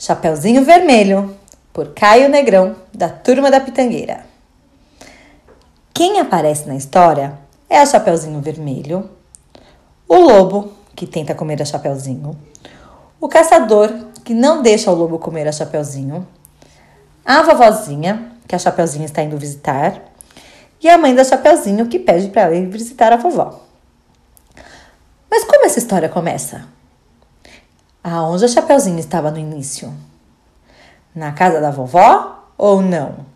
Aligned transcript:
Chapeuzinho 0.00 0.64
Vermelho, 0.64 1.36
por 1.72 1.88
Caio 1.88 2.28
Negrão, 2.28 2.76
da 2.94 3.08
Turma 3.08 3.50
da 3.50 3.58
Pitangueira. 3.58 4.24
Quem 5.92 6.20
aparece 6.20 6.68
na 6.68 6.76
história 6.76 7.36
é 7.68 7.80
a 7.80 7.84
Chapeuzinho 7.84 8.40
Vermelho, 8.40 9.10
o 10.08 10.14
lobo, 10.14 10.72
que 10.94 11.04
tenta 11.04 11.34
comer 11.34 11.60
a 11.60 11.64
Chapeuzinho, 11.64 12.38
o 13.20 13.28
caçador, 13.28 13.92
que 14.22 14.32
não 14.32 14.62
deixa 14.62 14.88
o 14.88 14.94
lobo 14.94 15.18
comer 15.18 15.48
a 15.48 15.52
Chapeuzinho, 15.52 16.24
a 17.24 17.42
vovozinha, 17.42 18.30
que 18.46 18.54
a 18.54 18.58
Chapeuzinho 18.58 19.04
está 19.04 19.20
indo 19.24 19.36
visitar, 19.36 20.00
e 20.80 20.88
a 20.88 20.96
mãe 20.96 21.12
da 21.12 21.24
Chapeuzinho, 21.24 21.88
que 21.88 21.98
pede 21.98 22.28
para 22.28 22.42
ela 22.42 22.54
ir 22.54 22.68
visitar 22.68 23.12
a 23.12 23.16
vovó. 23.16 23.62
Mas 25.28 25.42
como 25.42 25.66
essa 25.66 25.80
história 25.80 26.08
começa? 26.08 26.78
Aonde 28.10 28.46
a 28.46 28.48
Chapeuzinho 28.48 28.98
estava 28.98 29.30
no 29.30 29.38
início? 29.38 29.92
Na 31.14 31.32
casa 31.32 31.60
da 31.60 31.70
vovó 31.70 32.42
ou 32.56 32.80
não? 32.80 33.26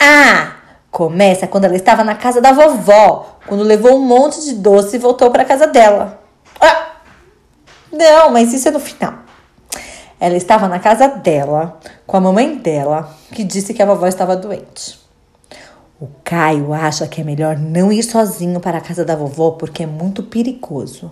Ah, 0.00 0.54
começa 0.90 1.46
quando 1.46 1.66
ela 1.66 1.76
estava 1.76 2.02
na 2.02 2.14
casa 2.14 2.40
da 2.40 2.52
vovó, 2.52 3.36
quando 3.46 3.62
levou 3.62 3.96
um 3.96 4.06
monte 4.06 4.42
de 4.42 4.54
doce 4.54 4.96
e 4.96 4.98
voltou 4.98 5.30
para 5.30 5.44
casa 5.44 5.66
dela. 5.66 6.22
Ah, 6.58 6.92
não, 7.92 8.30
mas 8.30 8.54
isso 8.54 8.68
é 8.68 8.70
no 8.70 8.80
final. 8.80 9.12
Ela 10.18 10.36
estava 10.36 10.66
na 10.66 10.78
casa 10.78 11.06
dela, 11.06 11.78
com 12.06 12.16
a 12.16 12.20
mamãe 12.20 12.56
dela, 12.56 13.14
que 13.30 13.44
disse 13.44 13.74
que 13.74 13.82
a 13.82 13.86
vovó 13.86 14.06
estava 14.06 14.34
doente. 14.34 14.98
O 16.00 16.08
Caio 16.24 16.72
acha 16.72 17.06
que 17.06 17.20
é 17.20 17.24
melhor 17.24 17.58
não 17.58 17.92
ir 17.92 18.02
sozinho 18.02 18.58
para 18.58 18.78
a 18.78 18.82
casa 18.82 19.04
da 19.04 19.14
vovó 19.14 19.50
porque 19.50 19.82
é 19.82 19.86
muito 19.86 20.22
perigoso. 20.22 21.10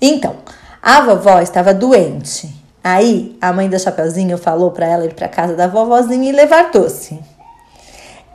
Então, 0.00 0.36
a 0.82 1.00
vovó 1.00 1.40
estava 1.40 1.72
doente. 1.72 2.54
Aí, 2.82 3.36
a 3.40 3.52
mãe 3.52 3.68
da 3.68 3.78
Chapeuzinho 3.78 4.38
falou 4.38 4.70
para 4.70 4.86
ela 4.86 5.04
ir 5.04 5.14
para 5.14 5.28
casa 5.28 5.56
da 5.56 5.66
vovozinha 5.66 6.30
e 6.30 6.32
levar 6.32 6.70
doce. 6.70 7.18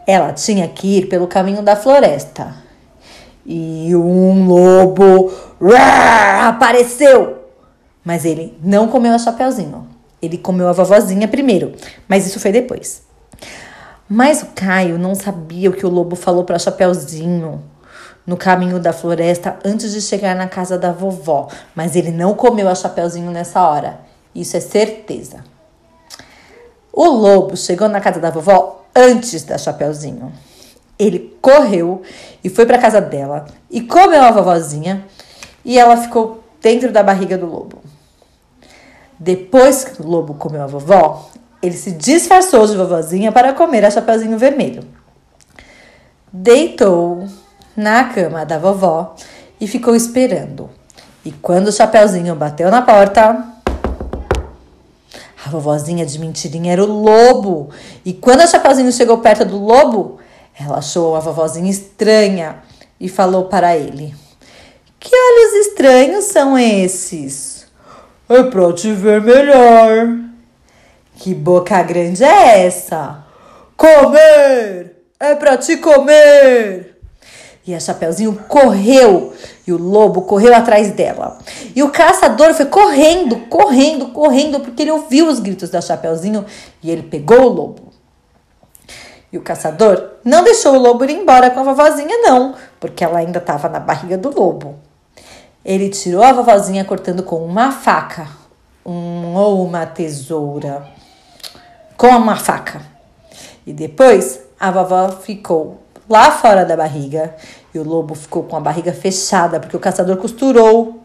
Ela 0.06 0.34
tinha 0.34 0.68
que 0.68 0.98
ir 0.98 1.08
pelo 1.08 1.28
caminho 1.28 1.62
da 1.62 1.76
floresta. 1.76 2.54
E 3.46 3.96
um 3.96 4.46
lobo 4.46 5.32
apareceu. 6.46 7.38
Mas 8.04 8.26
ele 8.26 8.58
não 8.62 8.88
comeu 8.88 9.14
a 9.14 9.20
Chapeuzinho. 9.20 9.88
Ele 10.22 10.38
comeu 10.38 10.68
a 10.68 10.74
vovozinha 10.74 11.28
primeiro, 11.28 11.72
mas 12.08 12.28
isso 12.28 12.40
foi 12.40 12.52
depois. 12.52 13.04
Mas 14.08 14.44
o 14.44 14.48
Caio 14.48 15.00
não 15.00 15.16
sabia 15.16 15.70
o 15.70 15.74
que 15.74 15.86
o 15.86 15.90
lobo 15.90 16.16
falou 16.16 16.44
para 16.44 16.60
Chapeuzinho 16.60 17.64
no 18.26 18.38
caminho 18.38 18.80
da 18.80 18.94
floresta 18.94 19.58
antes 19.64 19.94
de 19.94 20.02
chegar 20.02 20.36
na 20.36 20.48
casa 20.48 20.78
da 20.78 20.92
vovó, 20.92 21.48
mas 21.76 21.96
ele 21.96 22.12
não 22.12 22.34
comeu 22.34 22.70
a 22.70 22.76
Chapeuzinho 22.76 23.32
nessa 23.32 23.68
hora. 23.68 24.00
Isso 24.34 24.56
é 24.56 24.60
certeza. 24.60 25.44
O 26.94 27.06
lobo 27.06 27.56
chegou 27.58 27.88
na 27.88 28.02
casa 28.02 28.20
da 28.20 28.30
vovó 28.30 28.86
antes 28.96 29.44
da 29.44 29.58
Chapeuzinho. 29.58 30.32
Ele 31.00 31.36
correu 31.42 32.02
e 32.44 32.50
foi 32.50 32.66
para 32.66 32.78
casa 32.78 33.02
dela 33.02 33.46
e 33.70 33.82
comeu 33.82 34.22
a 34.22 34.32
vovozinha 34.32 35.06
e 35.66 35.80
ela 35.80 35.98
ficou 35.98 36.44
dentro 36.62 36.92
da 36.92 37.02
barriga 37.02 37.38
do 37.38 37.48
lobo. 37.48 37.82
Depois 39.18 39.84
que 39.84 40.02
o 40.02 40.08
lobo 40.08 40.34
comeu 40.36 40.62
a 40.62 40.68
vovó, 40.68 41.30
ele 41.62 41.76
se 41.76 41.92
disfarçou 41.92 42.66
de 42.68 42.76
vovozinha 42.76 43.32
para 43.32 43.54
comer 43.54 43.86
a 43.86 43.92
Chapeuzinho 43.92 44.38
Vermelho. 44.38 44.84
Deitou 46.32 47.28
na 47.76 48.06
cama 48.06 48.46
da 48.46 48.58
vovó 48.58 49.16
e 49.60 49.68
ficou 49.68 49.96
esperando. 49.96 50.70
E 51.24 51.32
quando 51.32 51.68
o 51.68 51.72
Chapeuzinho 51.72 52.36
bateu 52.36 52.72
na 52.72 52.82
porta, 52.82 53.46
a 55.46 55.50
vovozinha 55.50 56.06
de 56.06 56.20
mentirinha 56.20 56.74
era 56.74 56.84
o 56.84 56.88
lobo. 56.88 57.70
E 58.06 58.14
quando 58.14 58.42
a 58.42 58.48
Chapeuzinho 58.48 58.92
chegou 58.92 59.20
perto 59.20 59.46
do 59.46 59.58
lobo, 59.58 60.20
ela 60.60 60.78
achou 60.78 61.16
a 61.16 61.20
vovozinha 61.20 61.70
estranha 61.70 62.58
e 63.00 63.08
falou 63.10 63.46
para 63.46 63.76
ele: 63.76 64.14
Que 65.00 65.16
olhos 65.16 65.68
estranhos 65.68 66.26
são 66.26 66.58
esses? 66.58 67.68
É 68.30 68.44
pra 68.44 68.72
te 68.74 68.94
ver 68.94 69.22
melhor. 69.22 70.08
Que 71.18 71.36
boca 71.36 71.84
grande 71.84 72.24
é 72.24 72.66
essa? 72.66 73.24
Comer! 73.78 74.96
É 75.20 75.36
pra 75.36 75.58
te 75.58 75.78
comer! 75.78 76.91
E 77.66 77.76
a 77.76 77.80
Chapeuzinho 77.80 78.34
correu 78.48 79.34
e 79.68 79.72
o 79.72 79.78
lobo 79.78 80.24
correu 80.24 80.56
atrás 80.56 80.92
dela. 80.92 81.38
E 81.76 81.84
o 81.84 81.92
caçador 81.92 82.54
foi 82.54 82.66
correndo, 82.66 83.38
correndo, 83.48 84.08
correndo, 84.08 84.60
porque 84.60 84.82
ele 84.82 84.92
ouviu 84.92 85.28
os 85.28 85.40
gritos 85.40 85.70
da 85.70 85.80
Chapeuzinho 85.80 86.44
e 86.82 86.90
ele 86.90 87.04
pegou 87.04 87.42
o 87.42 87.50
lobo. 87.50 87.92
E 89.32 89.38
o 89.38 89.42
caçador 89.42 90.12
não 90.26 90.44
deixou 90.44 90.76
o 90.76 90.80
lobo 90.80 91.06
ir 91.06 91.12
embora 91.12 91.52
com 91.52 91.60
a 91.60 91.64
vovozinha, 91.64 92.18
não, 92.18 92.56
porque 92.80 93.04
ela 93.04 93.20
ainda 93.20 93.38
estava 93.38 93.70
na 93.70 93.80
barriga 93.80 94.18
do 94.18 94.34
lobo. 94.34 94.76
Ele 95.64 95.90
tirou 95.90 96.24
a 96.24 96.34
vovozinha 96.34 96.84
cortando 96.84 97.24
com 97.24 97.38
uma 97.46 97.72
faca, 97.72 98.28
um, 98.86 99.36
ou 99.36 99.64
uma 99.64 99.86
tesoura, 99.86 100.86
com 101.96 102.08
uma 102.08 102.36
faca. 102.36 102.82
E 103.66 103.72
depois 103.72 104.42
a 104.60 104.72
vovó 104.72 105.10
ficou 105.12 105.81
lá 106.12 106.32
fora 106.32 106.66
da 106.66 106.76
barriga 106.76 107.36
e 107.74 107.80
o 107.80 107.84
lobo 107.84 108.14
ficou 108.14 108.44
com 108.44 108.58
a 108.58 108.60
barriga 108.60 108.94
fechada 108.94 109.60
porque 109.60 109.76
o 109.76 109.80
caçador 109.80 110.18
costurou. 110.18 111.00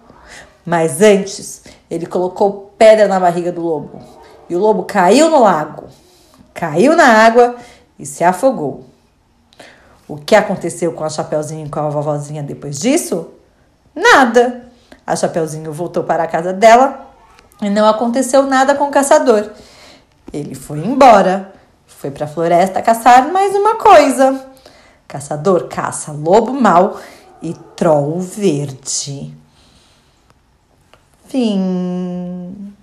Mas 0.64 1.00
antes, 1.00 1.62
ele 1.88 2.06
colocou 2.06 2.72
pedra 2.76 3.06
na 3.06 3.20
barriga 3.20 3.52
do 3.52 3.62
lobo 3.62 4.00
e 4.48 4.56
o 4.56 4.58
lobo 4.58 4.82
caiu 4.82 5.30
no 5.30 5.40
lago, 5.40 5.84
caiu 6.52 6.96
na 6.96 7.06
água 7.06 7.54
e 7.98 8.04
se 8.04 8.24
afogou. 8.24 8.84
O 10.08 10.16
que 10.16 10.34
aconteceu 10.34 10.92
com 10.92 11.04
a 11.04 11.08
Chapeuzinho 11.08 11.66
e 11.66 11.70
com 11.70 11.80
a 11.80 11.88
vovozinha 11.88 12.42
depois 12.42 12.78
disso? 12.78 13.28
Nada. 13.94 14.66
A 15.06 15.14
Chapeuzinho 15.14 15.72
voltou 15.72 16.02
para 16.02 16.24
a 16.24 16.26
casa 16.26 16.52
dela 16.52 17.06
e 17.62 17.70
não 17.70 17.88
aconteceu 17.88 18.42
nada 18.42 18.74
com 18.74 18.84
o 18.84 18.90
caçador. 18.90 19.50
Ele 20.32 20.54
foi 20.54 20.78
embora, 20.78 21.52
foi 21.86 22.10
para 22.10 22.24
a 22.24 22.28
floresta 22.28 22.82
caçar 22.82 23.32
mais 23.32 23.54
uma 23.54 23.76
coisa. 23.76 24.45
Caçador 25.16 25.66
caça 25.66 26.12
lobo 26.12 26.52
mau 26.52 27.00
e 27.40 27.54
troll 27.74 28.20
verde. 28.20 29.34
Fim. 31.26 32.75